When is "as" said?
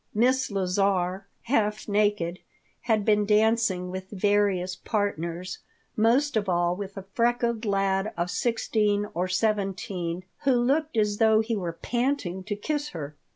10.97-11.19